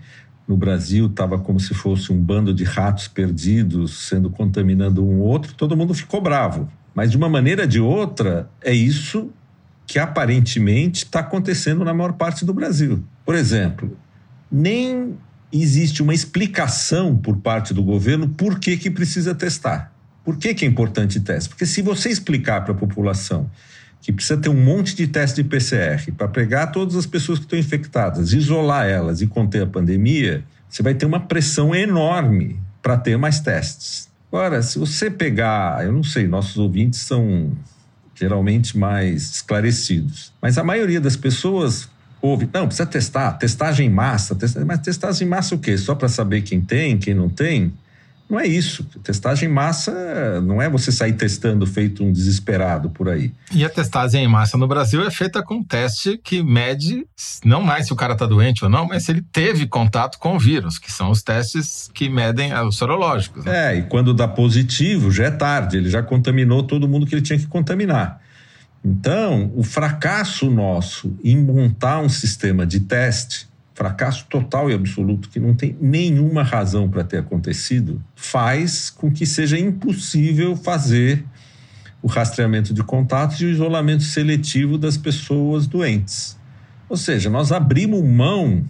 no 0.47 0.55
Brasil 0.55 1.07
estava 1.07 1.39
como 1.39 1.59
se 1.59 1.73
fosse 1.73 2.13
um 2.13 2.21
bando 2.21 2.53
de 2.53 2.63
ratos 2.63 3.07
perdidos 3.07 4.07
sendo 4.07 4.29
contaminando 4.29 5.03
um 5.03 5.19
outro, 5.19 5.53
todo 5.53 5.75
mundo 5.75 5.93
ficou 5.93 6.21
bravo. 6.21 6.69
Mas 6.93 7.11
de 7.11 7.17
uma 7.17 7.27
maneira 7.27 7.63
ou 7.63 7.67
de 7.67 7.79
outra, 7.79 8.49
é 8.61 8.73
isso 8.73 9.29
que 9.87 9.99
aparentemente 9.99 11.05
está 11.05 11.19
acontecendo 11.19 11.83
na 11.83 11.93
maior 11.93 12.13
parte 12.13 12.45
do 12.45 12.53
Brasil. 12.53 13.03
Por 13.25 13.35
exemplo, 13.35 13.97
nem 14.51 15.17
existe 15.61 16.01
uma 16.01 16.13
explicação 16.13 17.15
por 17.15 17.37
parte 17.37 17.73
do 17.73 17.83
governo 17.83 18.29
por 18.29 18.59
que, 18.59 18.77
que 18.77 18.89
precisa 18.89 19.33
testar. 19.35 19.93
Por 20.23 20.37
que, 20.37 20.53
que 20.53 20.65
é 20.65 20.67
importante 20.67 21.19
teste? 21.19 21.49
Porque 21.49 21.65
se 21.65 21.81
você 21.81 22.09
explicar 22.09 22.61
para 22.61 22.73
a 22.73 22.77
população 22.77 23.49
que 24.01 24.11
precisa 24.11 24.37
ter 24.37 24.49
um 24.49 24.63
monte 24.63 24.95
de 24.95 25.07
teste 25.07 25.41
de 25.41 25.49
PCR 25.49 26.11
para 26.15 26.27
pegar 26.27 26.67
todas 26.67 26.95
as 26.95 27.05
pessoas 27.05 27.39
que 27.39 27.45
estão 27.45 27.57
infectadas, 27.57 28.33
isolar 28.33 28.85
elas 28.85 29.21
e 29.21 29.27
conter 29.27 29.63
a 29.63 29.67
pandemia, 29.67 30.43
você 30.69 30.83
vai 30.83 30.93
ter 30.93 31.05
uma 31.05 31.19
pressão 31.19 31.73
enorme 31.73 32.59
para 32.81 32.97
ter 32.97 33.17
mais 33.17 33.39
testes. 33.39 34.09
Agora, 34.27 34.61
se 34.61 34.77
você 34.77 35.09
pegar, 35.09 35.85
eu 35.85 35.91
não 35.91 36.03
sei, 36.03 36.27
nossos 36.27 36.57
ouvintes 36.57 36.99
são 36.99 37.51
geralmente 38.13 38.77
mais 38.77 39.35
esclarecidos, 39.35 40.33
mas 40.41 40.57
a 40.57 40.63
maioria 40.63 41.01
das 41.01 41.15
pessoas 41.15 41.89
ouve, 42.25 42.49
não, 42.53 42.67
precisa 42.67 42.85
testar, 42.85 43.33
testagem 43.33 43.87
em 43.87 43.89
massa, 43.89 44.35
testagem, 44.35 44.67
mas 44.67 44.79
testagem 44.79 45.27
em 45.27 45.29
massa 45.29 45.55
o 45.55 45.59
quê? 45.59 45.77
Só 45.77 45.95
para 45.95 46.09
saber 46.09 46.41
quem 46.41 46.61
tem, 46.61 46.97
quem 46.97 47.13
não 47.13 47.29
tem? 47.29 47.73
Não 48.27 48.39
é 48.39 48.47
isso. 48.47 48.83
Testagem 49.03 49.47
em 49.47 49.51
massa 49.51 50.41
não 50.41 50.59
é 50.59 50.67
você 50.67 50.91
sair 50.91 51.13
testando 51.13 51.65
feito 51.67 52.03
um 52.03 52.11
desesperado 52.11 52.89
por 52.89 53.07
aí. 53.07 53.31
E 53.53 53.63
a 53.63 53.69
testagem 53.69 54.23
em 54.23 54.27
massa 54.27 54.57
no 54.57 54.67
Brasil 54.67 55.05
é 55.05 55.11
feita 55.11 55.43
com 55.43 55.57
um 55.57 55.63
teste 55.63 56.17
que 56.17 56.41
mede 56.41 57.05
não 57.43 57.61
mais 57.61 57.85
se 57.85 57.93
o 57.93 57.95
cara 57.95 58.13
está 58.13 58.25
doente 58.25 58.63
ou 58.63 58.69
não, 58.69 58.87
mas 58.87 59.03
se 59.03 59.11
ele 59.11 59.23
teve 59.31 59.67
contato 59.67 60.17
com 60.17 60.35
o 60.35 60.39
vírus, 60.39 60.79
que 60.79 60.91
são 60.91 61.11
os 61.11 61.21
testes 61.21 61.89
que 61.93 62.09
medem 62.09 62.51
os 62.61 62.75
sorológicos. 62.75 63.45
Né? 63.45 63.75
É, 63.75 63.77
e 63.77 63.83
quando 63.83 64.11
dá 64.11 64.27
positivo, 64.27 65.11
já 65.11 65.25
é 65.25 65.31
tarde, 65.31 65.77
ele 65.77 65.89
já 65.89 66.01
contaminou 66.01 66.63
todo 66.63 66.87
mundo 66.87 67.05
que 67.05 67.13
ele 67.13 67.21
tinha 67.21 67.37
que 67.37 67.45
contaminar. 67.45 68.24
Então, 68.85 69.51
o 69.55 69.63
fracasso 69.63 70.51
nosso 70.51 71.17
em 71.23 71.35
montar 71.35 72.01
um 72.01 72.09
sistema 72.09 72.67
de 72.67 72.81
teste 72.81 73.47
fracasso 73.73 74.25
total 74.29 74.69
e 74.69 74.73
absoluto, 74.73 75.27
que 75.27 75.39
não 75.39 75.53
tem 75.53 75.75
nenhuma 75.81 76.43
razão 76.43 76.87
para 76.87 77.03
ter 77.03 77.17
acontecido, 77.17 78.01
faz 78.15 78.89
com 78.89 79.11
que 79.11 79.25
seja 79.25 79.59
impossível 79.59 80.55
fazer 80.55 81.25
o 82.01 82.07
rastreamento 82.07 82.73
de 82.73 82.83
contatos 82.83 83.41
e 83.41 83.45
o 83.45 83.49
isolamento 83.49 84.03
seletivo 84.03 84.77
das 84.77 84.95
pessoas 84.95 85.67
doentes. 85.67 86.37
Ou 86.87 86.95
seja, 86.95 87.29
nós 87.29 87.51
abrimos 87.51 88.01
mão 88.01 88.63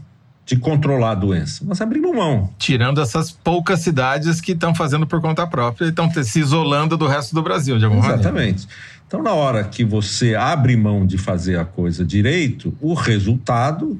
de 0.45 0.55
controlar 0.55 1.12
a 1.12 1.15
doença. 1.15 1.65
Nós 1.65 1.81
abrimos 1.81 2.15
mão. 2.15 2.50
Tirando 2.57 3.01
essas 3.01 3.31
poucas 3.31 3.81
cidades 3.81 4.39
que 4.39 4.51
estão 4.51 4.74
fazendo 4.75 5.05
por 5.05 5.19
conta 5.19 5.45
própria 5.48 5.86
e 5.86 5.89
estão 5.89 6.10
se 6.24 6.39
isolando 6.39 6.95
do 6.95 7.07
resto 7.07 7.34
do 7.34 7.41
Brasil, 7.41 7.77
de 7.79 7.86
alguma 7.86 8.05
Exatamente. 8.05 8.31
maneira. 8.31 8.57
Exatamente. 8.57 8.95
Então, 9.08 9.22
na 9.22 9.34
hora 9.34 9.64
que 9.64 9.84
você 9.84 10.36
abre 10.36 10.76
mão 10.76 11.06
de 11.06 11.18
fazer 11.18 11.60
a 11.60 11.66
coisa 11.66 12.04
direito, 12.04 12.76
o 12.82 12.94
resultado 12.94 14.00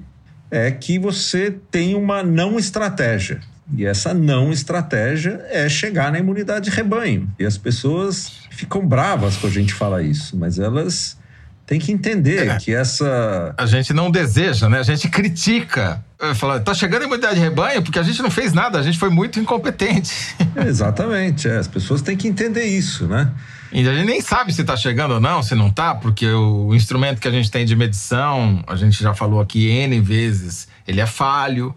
é 0.50 0.72
que 0.72 0.98
você 0.98 1.52
tem 1.70 1.96
uma 1.96 2.24
não 2.24 2.58
estratégia. 2.58 3.40
E 3.74 3.86
essa 3.86 4.14
não 4.14 4.52
estratégia 4.52 5.44
é 5.50 5.68
chegar 5.68 6.12
na 6.12 6.20
imunidade 6.20 6.70
de 6.70 6.76
rebanho. 6.76 7.30
E 7.40 7.46
as 7.46 7.58
pessoas 7.58 8.32
ficam 8.52 8.86
bravas 8.86 9.38
quando 9.38 9.52
a 9.52 9.56
gente 9.56 9.74
fala 9.74 10.04
isso, 10.04 10.38
mas 10.38 10.60
elas 10.60 11.18
têm 11.66 11.80
que 11.80 11.92
entender 11.92 12.48
é. 12.48 12.58
que 12.58 12.74
essa. 12.74 13.54
A 13.58 13.66
gente 13.66 13.94
não 13.94 14.12
deseja, 14.12 14.70
né? 14.70 14.80
A 14.80 14.84
gente 14.84 15.10
critica. 15.10 16.04
Fala, 16.36 16.60
tá 16.60 16.74
chegando 16.74 17.04
a 17.04 17.06
imunidade 17.06 17.36
de 17.36 17.42
rebanho 17.42 17.84
porque 17.84 18.00
a 18.00 18.04
gente 18.04 18.22
não 18.22 18.32
fez 18.32 18.54
nada, 18.54 18.80
a 18.80 18.82
gente 18.82 18.98
foi 18.98 19.10
muito 19.10 19.40
incompetente. 19.40 20.36
Exatamente, 20.66 21.48
é. 21.48 21.58
as 21.58 21.68
pessoas 21.68 22.02
têm 22.02 22.16
que 22.16 22.28
entender 22.28 22.64
isso, 22.64 23.06
né? 23.06 23.32
E 23.72 23.88
a 23.88 23.94
gente 23.94 24.06
nem 24.06 24.22
sabe 24.22 24.54
se 24.54 24.62
está 24.62 24.78
chegando 24.78 25.16
ou 25.16 25.20
não, 25.20 25.44
se 25.44 25.54
não 25.54 25.68
está, 25.68 25.94
porque 25.94 26.26
o 26.28 26.74
instrumento 26.74 27.20
que 27.20 27.28
a 27.28 27.32
gente 27.32 27.52
tem 27.52 27.66
de 27.66 27.76
medição, 27.76 28.64
a 28.66 28.76
gente 28.76 29.04
já 29.04 29.14
falou 29.14 29.42
aqui 29.42 29.68
N 29.68 30.00
vezes, 30.00 30.68
ele 30.88 31.02
é 31.02 31.06
falho, 31.06 31.76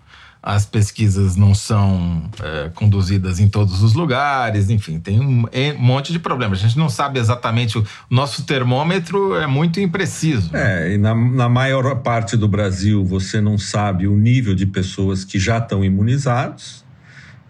as 0.49 0.65
pesquisas 0.65 1.37
não 1.37 1.55
são 1.55 2.23
é, 2.43 2.71
conduzidas 2.71 3.39
em 3.39 3.51
todos 3.51 3.83
os 3.83 3.93
lugares, 3.93 4.71
enfim, 4.71 4.99
tem 4.99 5.21
um, 5.21 5.45
um, 5.45 5.79
monte 5.79 6.11
de 6.11 6.19
problemas. 6.19 6.61
A 6.61 6.63
gente 6.63 6.79
não 6.79 6.89
sabe 6.89 7.19
exatamente, 7.19 7.77
o 7.77 7.85
nosso 8.09 8.45
termômetro 8.45 9.37
é 9.37 9.47
muito 9.47 9.79
impreciso. 9.79 10.57
É, 10.57 10.95
e 10.95 10.97
na, 10.97 11.15
na 11.15 11.51
maior 11.51 11.97
parte 11.97 12.35
do 12.35 12.49
Brasil 12.49 13.05
você 13.05 13.43
não 13.43 13.59
sabe 13.59 14.09
o 14.09 14.17
nível 14.17 14.55
de 14.55 14.65
pessoas 14.65 15.23
que 15.23 15.39
já 15.39 15.59
estão 15.59 15.85
imunizados 15.85 16.83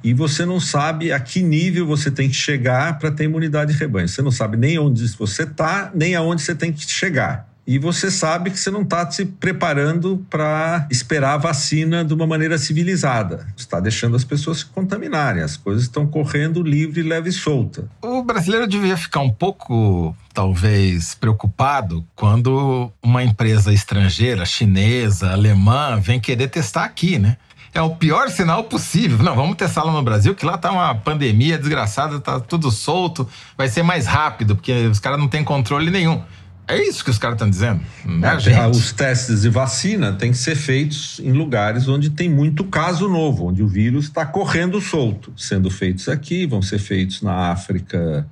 e 0.03 0.13
você 0.13 0.45
não 0.45 0.59
sabe 0.59 1.13
a 1.13 1.21
que 1.21 1.41
nível 1.41 1.87
você 1.87 2.11
tem 2.11 2.29
que 2.29 2.35
chegar 2.35 2.99
para 2.99 3.13
ter 3.13 3.25
imunidade 3.25 3.73
de 3.73 3.79
rebanho. 3.79 4.09
Você 4.09 4.23
não 4.23 4.33
sabe 4.33 4.57
nem 4.57 4.77
onde 4.77 5.07
você 5.11 5.45
está, 5.45 5.93
nem 5.95 6.17
aonde 6.17 6.43
você 6.43 6.55
tem 6.55 6.73
que 6.73 6.85
chegar. 6.91 7.48
E 7.69 7.79
você 7.79 8.11
sabe 8.11 8.51
que 8.51 8.59
você 8.59 8.71
não 8.71 8.81
está 8.81 9.11
se 9.11 9.27
preparando 9.27 10.25
para 10.31 10.87
esperar 10.91 11.35
a 11.35 11.37
vacina 11.37 12.03
de 12.03 12.15
uma 12.15 12.27
maneira 12.27 12.57
civilizada. 12.57 13.47
Está 13.55 13.79
deixando 13.79 14.17
as 14.17 14.25
pessoas 14.25 14.61
se 14.61 14.65
contaminarem. 14.65 15.43
As 15.43 15.55
coisas 15.55 15.83
estão 15.83 16.07
correndo 16.07 16.63
livre, 16.63 17.03
leve 17.03 17.29
e 17.29 17.33
solta. 17.33 17.85
O 18.01 18.23
brasileiro 18.23 18.67
devia 18.67 18.97
ficar 18.97 19.21
um 19.21 19.29
pouco, 19.29 20.17
talvez, 20.33 21.15
preocupado 21.15 22.03
quando 22.17 22.91
uma 23.03 23.23
empresa 23.23 23.71
estrangeira, 23.71 24.47
chinesa, 24.47 25.33
alemã, 25.33 26.01
vem 26.01 26.19
querer 26.19 26.49
testar 26.49 26.85
aqui, 26.85 27.19
né? 27.19 27.37
é 27.75 27.83
o 27.83 27.91
pior 27.91 28.31
sinal 28.31 28.65
possível. 28.65 29.19
Não, 29.19 29.37
vamos 29.37 29.57
testar 29.57 29.85
lá 29.85 29.93
no 29.93 30.03
Brasil, 30.03 30.35
que 30.35 30.47
lá 30.47 30.57
tá 30.57 30.73
uma 30.73 30.95
pandemia 30.95 31.59
desgraçada, 31.59 32.19
tá 32.19 32.41
tudo 32.41 32.71
solto, 32.71 33.29
vai 33.59 33.69
ser 33.69 33.83
mais 33.83 34.07
rápido, 34.07 34.57
porque 34.57 34.73
os 34.87 34.99
caras 34.99 35.19
não 35.19 35.29
têm 35.29 35.45
controle 35.45 35.91
nenhum. 35.91 36.23
É 36.69 36.87
isso 36.87 37.03
que 37.03 37.11
os 37.11 37.17
caras 37.17 37.37
estão 37.37 37.49
dizendo. 37.49 37.81
É, 38.23 38.53
é 38.53 38.67
os 38.69 38.93
testes 38.93 39.41
de 39.41 39.49
vacina 39.49 40.13
têm 40.13 40.31
que 40.33 40.37
ser 40.37 40.55
feitos 40.55 41.19
em 41.21 41.33
lugares 41.33 41.89
onde 41.89 42.11
tem 42.11 42.29
muito 42.29 42.63
caso 42.65 43.09
novo, 43.09 43.47
onde 43.47 43.63
o 43.63 43.67
vírus 43.67 44.05
está 44.05 44.27
correndo 44.27 44.79
solto. 44.81 45.33
Sendo 45.35 45.71
feitos 45.71 46.09
aqui, 46.09 46.47
vão 46.47 46.61
ser 46.61 46.79
feitos 46.79 47.23
na 47.23 47.51
África 47.51 48.29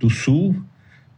do 0.00 0.08
Sul, 0.08 0.56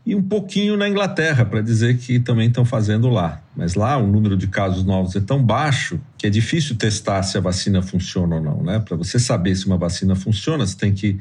e 0.09 0.15
um 0.15 0.23
pouquinho 0.23 0.75
na 0.75 0.89
Inglaterra, 0.89 1.45
para 1.45 1.61
dizer 1.61 1.99
que 1.99 2.19
também 2.19 2.49
estão 2.49 2.65
fazendo 2.65 3.11
lá. 3.11 3.43
Mas 3.55 3.75
lá 3.75 3.99
o 3.99 4.07
número 4.07 4.39
de 4.39 4.49
casos 4.49 4.83
novos 4.83 5.15
é 5.15 5.21
tão 5.21 5.43
baixo 5.43 6.01
que 6.17 6.27
é 6.27 6.31
difícil 6.31 6.77
testar 6.77 7.23
se 7.23 7.37
a 7.37 7.43
vacina 7.43 7.83
funciona 7.83 8.37
ou 8.37 8.43
não. 8.43 8.63
Né? 8.63 8.79
Para 8.79 8.97
você 8.97 9.19
saber 9.19 9.55
se 9.55 9.67
uma 9.67 9.77
vacina 9.77 10.17
funciona, 10.17 10.67
você 10.67 10.75
tem 10.75 10.95
que 10.95 11.19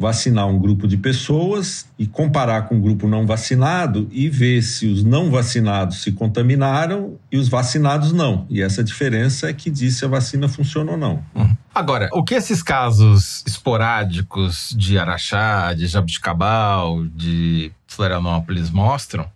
vacinar 0.00 0.48
um 0.48 0.58
grupo 0.58 0.88
de 0.88 0.96
pessoas 0.96 1.86
e 1.98 2.06
comparar 2.06 2.62
com 2.62 2.76
um 2.76 2.80
grupo 2.80 3.06
não 3.06 3.26
vacinado 3.26 4.08
e 4.10 4.30
ver 4.30 4.62
se 4.62 4.86
os 4.86 5.04
não 5.04 5.30
vacinados 5.30 6.00
se 6.00 6.10
contaminaram 6.12 7.18
e 7.30 7.36
os 7.36 7.50
vacinados 7.50 8.10
não. 8.10 8.46
E 8.48 8.62
essa 8.62 8.82
diferença 8.82 9.50
é 9.50 9.52
que 9.52 9.68
diz 9.68 9.98
se 9.98 10.06
a 10.06 10.08
vacina 10.08 10.48
funciona 10.48 10.92
ou 10.92 10.96
não. 10.96 11.22
Uhum. 11.34 11.54
Agora, 11.74 12.08
o 12.14 12.24
que 12.24 12.34
esses 12.34 12.62
casos 12.62 13.44
esporádicos 13.46 14.74
de 14.74 14.98
Araxá, 14.98 15.74
de 15.74 15.86
Jabuticabal, 15.86 17.04
de 17.04 17.70
Florianópolis 17.86 18.70
mostram 18.70 19.26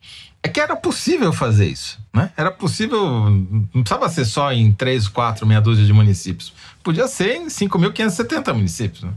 é 0.42 0.48
que 0.48 0.60
era 0.60 0.74
possível 0.74 1.30
fazer 1.30 1.66
isso, 1.66 1.98
né? 2.12 2.30
Era 2.38 2.50
possível, 2.50 3.28
não 3.30 3.82
precisava 3.82 4.08
ser 4.08 4.24
só 4.24 4.50
em 4.50 4.72
três, 4.72 5.08
quatro, 5.08 5.46
meia 5.46 5.60
dúzia 5.60 5.84
de 5.84 5.92
municípios. 5.92 6.54
Podia 6.82 7.06
ser 7.06 7.36
em 7.36 7.46
5.570 7.48 8.54
municípios, 8.54 9.02
né? 9.02 9.10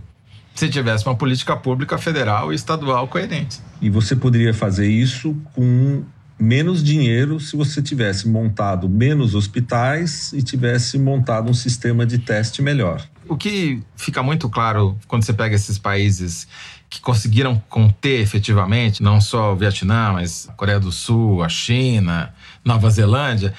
Se 0.58 0.68
tivesse 0.70 1.06
uma 1.06 1.16
política 1.16 1.56
pública 1.56 2.00
federal 2.00 2.52
e 2.52 2.56
estadual 2.56 3.08
coerente. 3.08 3.60
E 3.80 3.92
você 3.92 4.16
poderia 4.16 4.56
fazer 4.56 4.88
isso 4.88 5.38
com 5.54 6.04
menos 6.40 6.84
dinheiro 6.84 7.40
se 7.40 7.56
você 7.56 7.80
tivesse 7.80 8.28
montado 8.28 8.90
menos 8.90 9.36
hospitais 9.36 10.34
e 10.34 10.42
tivesse 10.42 10.98
montado 10.98 11.50
um 11.50 11.54
sistema 11.54 12.08
de 12.08 12.18
teste 12.18 12.64
melhor. 12.64 13.08
O 13.30 13.38
que 13.38 13.84
fica 13.96 14.24
muito 14.24 14.50
claro 14.50 14.98
quando 15.08 15.24
você 15.24 15.34
pega 15.34 15.56
esses 15.56 15.78
países 15.78 16.48
que 16.90 17.02
conseguiram 17.02 17.62
conter 17.70 18.22
efetivamente, 18.22 19.04
não 19.04 19.22
só 19.22 19.54
o 19.54 19.56
Vietnã, 19.56 20.14
mas 20.14 20.48
a 20.50 20.54
Coreia 20.54 20.80
do 20.80 20.92
Sul, 20.92 21.44
a 21.44 21.50
China, 21.50 22.34
Nova 22.66 22.90
Zelândia, 22.90 23.54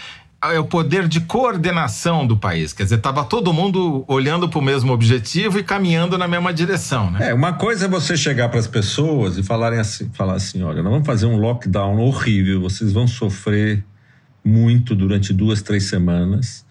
é 0.52 0.58
o 0.58 0.64
poder 0.64 1.08
de 1.08 1.20
coordenação 1.20 2.26
do 2.26 2.36
país. 2.36 2.72
Quer 2.72 2.84
dizer, 2.84 2.96
estava 2.96 3.24
todo 3.24 3.52
mundo 3.52 4.04
olhando 4.06 4.48
para 4.48 4.58
o 4.58 4.62
mesmo 4.62 4.92
objetivo 4.92 5.58
e 5.58 5.62
caminhando 5.62 6.16
na 6.16 6.28
mesma 6.28 6.52
direção, 6.52 7.10
né? 7.10 7.30
É, 7.30 7.34
uma 7.34 7.52
coisa 7.52 7.86
é 7.86 7.88
você 7.88 8.16
chegar 8.16 8.48
para 8.48 8.60
as 8.60 8.66
pessoas 8.66 9.38
e 9.38 9.42
falarem 9.42 9.78
assim, 9.78 10.10
falar 10.12 10.34
assim, 10.34 10.62
olha, 10.62 10.82
nós 10.82 10.92
vamos 10.92 11.06
fazer 11.06 11.26
um 11.26 11.36
lockdown 11.36 11.98
horrível, 11.98 12.60
vocês 12.60 12.92
vão 12.92 13.06
sofrer 13.06 13.84
muito 14.44 14.94
durante 14.94 15.32
duas, 15.32 15.62
três 15.62 15.84
semanas. 15.84 16.64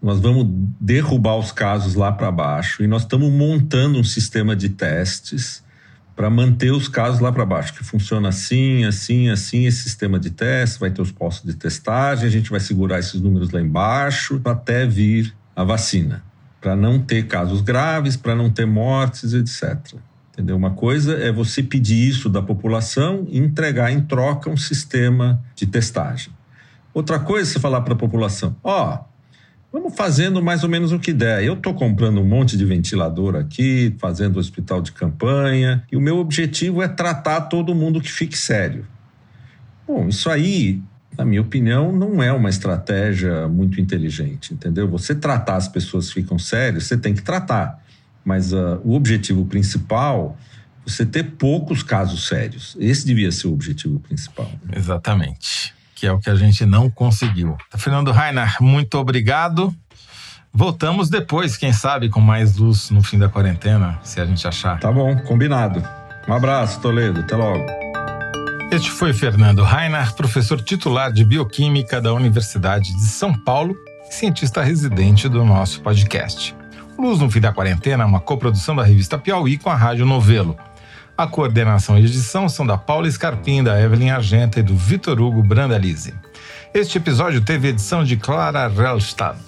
Nós 0.00 0.20
vamos 0.20 0.46
derrubar 0.78 1.36
os 1.36 1.50
casos 1.50 1.94
lá 1.94 2.12
para 2.12 2.30
baixo 2.30 2.84
e 2.84 2.86
nós 2.86 3.02
estamos 3.02 3.32
montando 3.32 3.98
um 3.98 4.04
sistema 4.04 4.54
de 4.54 4.68
testes 4.68 5.63
para 6.14 6.30
manter 6.30 6.72
os 6.72 6.88
casos 6.88 7.20
lá 7.20 7.32
para 7.32 7.44
baixo, 7.44 7.74
que 7.74 7.82
funciona 7.82 8.28
assim, 8.28 8.84
assim, 8.84 9.28
assim, 9.28 9.66
esse 9.66 9.82
sistema 9.82 10.18
de 10.18 10.30
teste, 10.30 10.78
vai 10.78 10.90
ter 10.90 11.02
os 11.02 11.10
postos 11.10 11.50
de 11.50 11.56
testagem, 11.56 12.26
a 12.26 12.30
gente 12.30 12.50
vai 12.50 12.60
segurar 12.60 12.98
esses 12.98 13.20
números 13.20 13.50
lá 13.50 13.60
embaixo 13.60 14.40
até 14.44 14.86
vir 14.86 15.34
a 15.56 15.64
vacina, 15.64 16.24
para 16.60 16.76
não 16.76 17.00
ter 17.00 17.26
casos 17.26 17.60
graves, 17.60 18.16
para 18.16 18.34
não 18.34 18.50
ter 18.50 18.66
mortes, 18.66 19.32
etc. 19.32 19.98
Entendeu? 20.32 20.56
Uma 20.56 20.70
coisa 20.70 21.14
é 21.14 21.30
você 21.30 21.62
pedir 21.62 22.08
isso 22.08 22.28
da 22.28 22.42
população 22.42 23.26
e 23.28 23.38
entregar 23.38 23.92
em 23.92 24.00
troca 24.00 24.50
um 24.50 24.56
sistema 24.56 25.42
de 25.54 25.66
testagem. 25.66 26.32
Outra 26.92 27.18
coisa 27.18 27.50
é 27.50 27.52
você 27.52 27.60
falar 27.60 27.80
para 27.82 27.94
a 27.94 27.96
população: 27.96 28.56
ó, 28.62 28.94
oh, 28.94 29.13
Vamos 29.74 29.96
fazendo 29.96 30.40
mais 30.40 30.62
ou 30.62 30.70
menos 30.70 30.92
o 30.92 31.00
que 31.00 31.12
der. 31.12 31.42
Eu 31.42 31.54
estou 31.54 31.74
comprando 31.74 32.20
um 32.20 32.24
monte 32.24 32.56
de 32.56 32.64
ventilador 32.64 33.34
aqui, 33.34 33.92
fazendo 33.98 34.38
hospital 34.38 34.80
de 34.80 34.92
campanha, 34.92 35.82
e 35.90 35.96
o 35.96 36.00
meu 36.00 36.18
objetivo 36.18 36.80
é 36.80 36.86
tratar 36.86 37.40
todo 37.40 37.74
mundo 37.74 38.00
que 38.00 38.08
fique 38.08 38.38
sério. 38.38 38.86
Bom, 39.84 40.06
isso 40.06 40.30
aí, 40.30 40.80
na 41.18 41.24
minha 41.24 41.40
opinião, 41.40 41.90
não 41.90 42.22
é 42.22 42.32
uma 42.32 42.48
estratégia 42.48 43.48
muito 43.48 43.80
inteligente, 43.80 44.54
entendeu? 44.54 44.88
Você 44.90 45.12
tratar 45.12 45.56
as 45.56 45.66
pessoas 45.66 46.06
que 46.06 46.22
ficam 46.22 46.38
sérias, 46.38 46.84
você 46.84 46.96
tem 46.96 47.12
que 47.12 47.22
tratar. 47.22 47.82
Mas 48.24 48.52
uh, 48.52 48.80
o 48.84 48.94
objetivo 48.94 49.44
principal 49.44 50.38
você 50.86 51.04
ter 51.04 51.32
poucos 51.32 51.82
casos 51.82 52.28
sérios. 52.28 52.76
Esse 52.78 53.04
devia 53.04 53.32
ser 53.32 53.48
o 53.48 53.52
objetivo 53.52 53.98
principal. 53.98 54.48
Exatamente 54.72 55.74
que 55.94 56.06
é 56.06 56.12
o 56.12 56.18
que 56.18 56.30
a 56.30 56.34
gente 56.34 56.64
não 56.66 56.90
conseguiu. 56.90 57.56
Fernando 57.76 58.10
Rainer, 58.10 58.56
muito 58.60 58.98
obrigado. 58.98 59.74
Voltamos 60.52 61.08
depois, 61.08 61.56
quem 61.56 61.72
sabe, 61.72 62.08
com 62.08 62.20
mais 62.20 62.56
luz 62.56 62.90
no 62.90 63.02
fim 63.02 63.18
da 63.18 63.28
quarentena, 63.28 63.98
se 64.02 64.20
a 64.20 64.24
gente 64.24 64.46
achar. 64.46 64.78
Tá 64.78 64.92
bom, 64.92 65.16
combinado. 65.22 65.82
Um 66.28 66.32
abraço, 66.32 66.80
Toledo. 66.80 67.20
Até 67.20 67.34
logo. 67.34 67.64
Este 68.70 68.90
foi 68.90 69.12
Fernando 69.12 69.62
Rainer, 69.62 70.12
professor 70.14 70.60
titular 70.60 71.12
de 71.12 71.24
Bioquímica 71.24 72.00
da 72.00 72.12
Universidade 72.12 72.92
de 72.94 73.06
São 73.06 73.32
Paulo 73.32 73.76
e 74.08 74.14
cientista 74.14 74.62
residente 74.62 75.28
do 75.28 75.44
nosso 75.44 75.80
podcast. 75.80 76.54
Luz 76.98 77.18
no 77.18 77.30
Fim 77.30 77.40
da 77.40 77.52
Quarentena 77.52 78.04
é 78.04 78.06
uma 78.06 78.20
coprodução 78.20 78.74
da 78.74 78.82
revista 78.82 79.18
Piauí 79.18 79.58
com 79.58 79.70
a 79.70 79.74
Rádio 79.74 80.06
Novelo. 80.06 80.56
A 81.16 81.28
coordenação 81.28 81.96
e 81.96 82.00
edição 82.00 82.48
são 82.48 82.66
da 82.66 82.76
Paula 82.76 83.08
Scarpim, 83.08 83.62
da 83.62 83.80
Evelyn 83.80 84.10
Argenta 84.10 84.58
e 84.58 84.64
do 84.64 84.74
Vitor 84.74 85.20
Hugo 85.20 85.44
Brandalize. 85.44 86.12
Este 86.74 86.98
episódio 86.98 87.40
teve 87.40 87.68
edição 87.68 88.02
de 88.02 88.16
Clara 88.16 88.66
Relstad. 88.66 89.38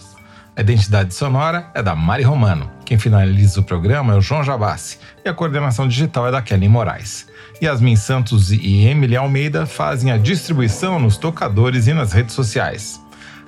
A 0.54 0.60
identidade 0.60 1.12
sonora 1.12 1.68
é 1.74 1.82
da 1.82 1.96
Mari 1.96 2.22
Romano. 2.22 2.70
Quem 2.84 2.96
finaliza 2.96 3.58
o 3.58 3.64
programa 3.64 4.14
é 4.14 4.16
o 4.16 4.20
João 4.20 4.44
Jabassi 4.44 5.00
e 5.24 5.28
a 5.28 5.34
coordenação 5.34 5.88
digital 5.88 6.28
é 6.28 6.30
da 6.30 6.40
Kelly 6.40 6.68
Moraes. 6.68 7.26
Yasmin 7.60 7.96
Santos 7.96 8.52
e 8.52 8.86
Emily 8.86 9.16
Almeida 9.16 9.66
fazem 9.66 10.12
a 10.12 10.16
distribuição 10.16 11.00
nos 11.00 11.16
tocadores 11.16 11.88
e 11.88 11.92
nas 11.92 12.12
redes 12.12 12.36
sociais. 12.36 13.00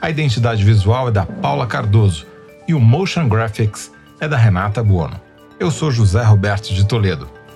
A 0.03 0.11
identidade 0.11 0.65
visual 0.65 1.07
é 1.07 1.13
da 1.13 1.25
Paula 1.25 1.69
Cardoso 1.69 2.27
e 2.67 2.75
o 2.75 2.81
Motion 2.81 3.29
Graphics 3.29 3.93
é 4.21 4.27
da 4.27 4.37
Renata 4.37 4.83
Buono. 4.83 5.21
Eu 5.61 5.71
sou 5.71 5.93
José 5.93 6.25
Roberto 6.25 6.75
de 6.75 6.85
Toledo. 6.85 7.38